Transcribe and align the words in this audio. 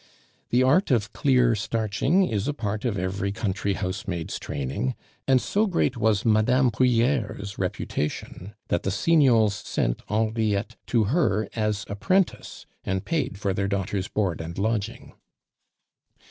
The 0.49 0.63
art 0.63 0.89
of 0.89 1.13
clear 1.13 1.53
starching 1.53 2.27
is 2.27 2.47
a 2.47 2.55
part 2.55 2.85
of 2.85 2.97
every 2.97 3.31
country 3.31 3.75
housemaid's 3.75 4.39
training; 4.39 4.95
and 5.27 5.39
so 5.39 5.67
great 5.67 5.95
was 5.95 6.25
Mme. 6.25 6.69
Prieur's 6.71 7.59
reputation, 7.59 8.55
that 8.69 8.81
the 8.81 8.89
Signols 8.89 9.51
sent 9.53 10.01
Henriette 10.09 10.75
to 10.87 11.03
her 11.13 11.47
as 11.55 11.85
apprentice, 11.87 12.65
and 12.83 13.05
paid 13.05 13.37
for 13.37 13.53
their 13.53 13.67
daughter's 13.67 14.07
board 14.07 14.41
and 14.41 14.57
lodging. 14.57 15.13